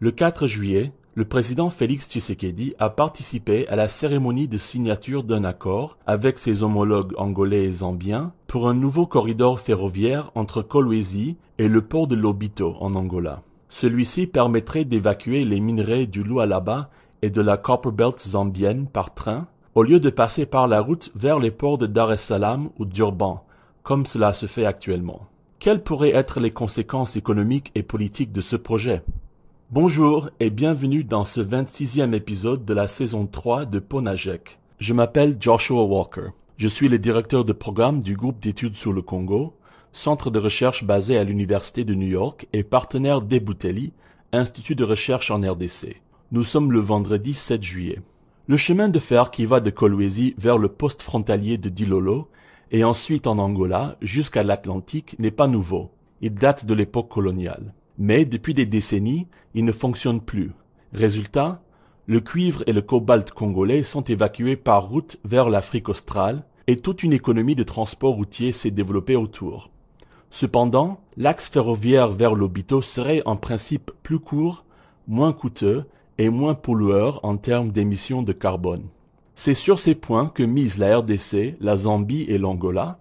[0.00, 5.42] Le 4 juillet, le président Félix Tshisekedi a participé à la cérémonie de signature d'un
[5.42, 11.66] accord avec ses homologues angolais et zambiens pour un nouveau corridor ferroviaire entre Kolwezi et
[11.66, 13.42] le port de Lobito en Angola.
[13.70, 16.90] Celui-ci permettrait d'évacuer les minerais du Lualaba
[17.22, 21.40] et de la Copperbelt zambienne par train au lieu de passer par la route vers
[21.40, 23.44] les ports de Dar es Salaam ou Durban,
[23.82, 25.26] comme cela se fait actuellement.
[25.58, 29.02] Quelles pourraient être les conséquences économiques et politiques de ce projet?
[29.70, 34.58] Bonjour et bienvenue dans ce 26e épisode de la saison 3 de Ponajek.
[34.78, 36.30] Je m'appelle Joshua Walker.
[36.56, 39.52] Je suis le directeur de programme du groupe d'études sur le Congo,
[39.92, 43.92] centre de recherche basé à l'Université de New York et partenaire d'Ebuteli,
[44.32, 46.00] institut de recherche en RDC.
[46.32, 48.00] Nous sommes le vendredi 7 juillet.
[48.46, 52.30] Le chemin de fer qui va de Kolwezi vers le poste frontalier de Dilolo
[52.70, 55.90] et ensuite en Angola jusqu'à l'Atlantique n'est pas nouveau.
[56.22, 57.74] Il date de l'époque coloniale.
[57.98, 60.52] Mais depuis des décennies, il ne fonctionne plus.
[60.92, 61.60] Résultat,
[62.06, 67.02] le cuivre et le cobalt congolais sont évacués par route vers l'Afrique australe et toute
[67.02, 69.70] une économie de transport routier s'est développée autour.
[70.30, 74.64] Cependant, l'axe ferroviaire vers l'Obito serait en principe plus court,
[75.06, 75.84] moins coûteux
[76.18, 78.84] et moins pollueur en termes d'émissions de carbone.
[79.34, 82.98] C'est sur ces points que misent la RDC, la Zambie et l'Angola,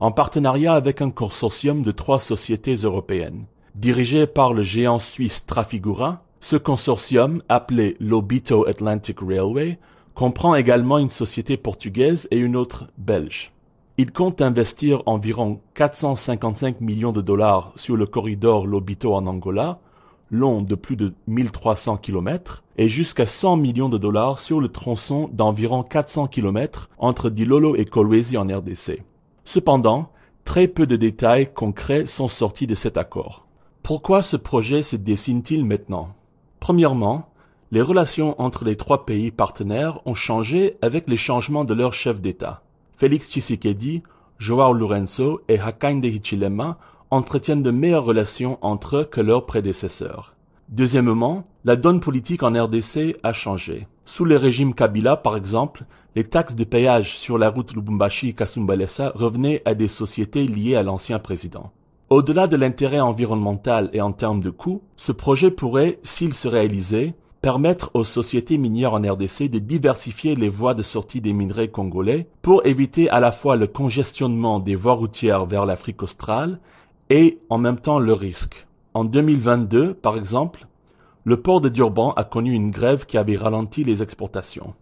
[0.00, 3.46] en partenariat avec un consortium de trois sociétés européennes.
[3.78, 9.78] Dirigé par le géant suisse Trafigura, ce consortium, appelé Lobito Atlantic Railway,
[10.16, 13.52] comprend également une société portugaise et une autre belge.
[13.96, 19.78] Il compte investir environ 455 millions de dollars sur le corridor Lobito en Angola,
[20.32, 25.30] long de plus de 1300 km, et jusqu'à 100 millions de dollars sur le tronçon
[25.32, 29.04] d'environ 400 km entre Dilolo et Kolwezi en RDC.
[29.44, 30.10] Cependant,
[30.44, 33.47] très peu de détails concrets sont sortis de cet accord.
[33.88, 36.14] Pourquoi ce projet se dessine-t-il maintenant?
[36.60, 37.30] Premièrement,
[37.70, 42.20] les relations entre les trois pays partenaires ont changé avec les changements de leurs chefs
[42.20, 42.60] d'État.
[42.98, 44.02] Félix Tshisekedi,
[44.38, 46.76] Joao Lourenço et Hakainde Hichilema
[47.10, 50.34] entretiennent de meilleures relations entre eux que leurs prédécesseurs.
[50.68, 53.88] Deuxièmement, la donne politique en RDC a changé.
[54.04, 59.62] Sous le régime Kabila, par exemple, les taxes de péage sur la route Lubumbashi-Kasumbalesa revenaient
[59.64, 61.72] à des sociétés liées à l'ancien président.
[62.10, 67.14] Au-delà de l'intérêt environnemental et en termes de coûts, ce projet pourrait, s'il se réalisait,
[67.42, 72.26] permettre aux sociétés minières en RDC de diversifier les voies de sortie des minerais congolais
[72.40, 76.60] pour éviter à la fois le congestionnement des voies routières vers l'Afrique australe
[77.10, 78.66] et en même temps le risque.
[78.94, 80.66] En 2022, par exemple,
[81.24, 84.72] le port de Durban a connu une grève qui avait ralenti les exportations.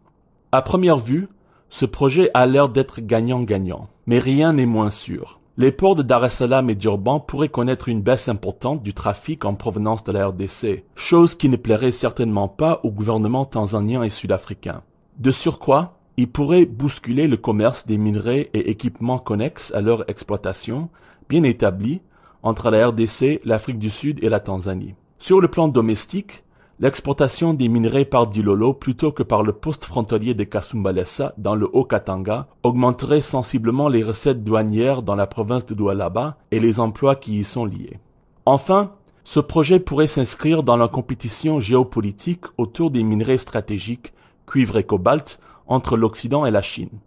[0.52, 1.28] À première vue,
[1.70, 5.40] ce projet a l'air d'être gagnant-gagnant, mais rien n'est moins sûr.
[5.58, 9.46] Les ports de Dar es Salaam et d'Urban pourraient connaître une baisse importante du trafic
[9.46, 14.10] en provenance de la RDC, chose qui ne plairait certainement pas au gouvernement tanzanien et
[14.10, 14.82] sud-africain.
[15.16, 20.90] De surcroît, il pourrait bousculer le commerce des minerais et équipements connexes à leur exploitation,
[21.30, 22.02] bien établi,
[22.42, 24.94] entre la RDC, l'Afrique du Sud et la Tanzanie.
[25.18, 26.44] Sur le plan domestique,
[26.78, 31.66] L'exportation des minerais par Dilolo plutôt que par le poste frontalier de Kasumbalesa dans le
[31.74, 37.38] Haut-Katanga augmenterait sensiblement les recettes douanières dans la province de Doualaba et les emplois qui
[37.40, 37.98] y sont liés.
[38.44, 38.92] Enfin,
[39.24, 44.12] ce projet pourrait s'inscrire dans la compétition géopolitique autour des minerais stratégiques,
[44.46, 47.00] cuivre et cobalt, entre l'Occident et la Chine.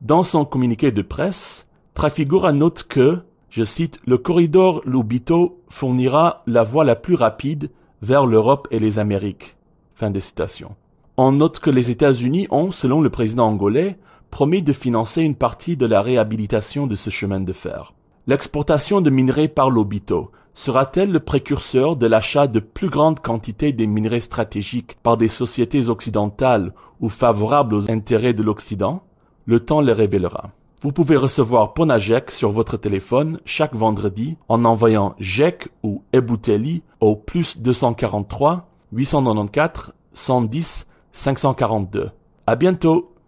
[0.00, 6.64] Dans son communiqué de presse, Trafigura note que, je cite, le corridor Lubito fournira la
[6.64, 7.70] voie la plus rapide
[8.02, 9.56] vers l'Europe et les Amériques.
[11.16, 13.96] On note que les États-Unis ont, selon le président angolais,
[14.32, 17.94] promis de financer une partie de la réhabilitation de ce chemin de fer.
[18.26, 23.86] L'exportation de minerais par l'Obito sera-t-elle le précurseur de l'achat de plus grandes quantités des
[23.86, 29.04] minerais stratégiques par des sociétés occidentales ou favorables aux intérêts de l'Occident?
[29.46, 30.50] Le temps le révélera.
[30.82, 37.14] Vous pouvez recevoir Ponajek sur votre téléphone chaque vendredi en envoyant JEC ou Ebouteli au
[37.14, 42.10] plus 243 894 110 542.
[42.48, 43.11] À bientôt!